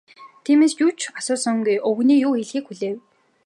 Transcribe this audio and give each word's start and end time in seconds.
Тиймээс 0.43 0.73
юу 0.83 0.91
ч 0.99 1.01
асуусангүй, 1.19 1.75
өвгөний 1.87 2.19
юу 2.25 2.31
хэлэхийг 2.35 2.65
хүлээв. 2.67 2.97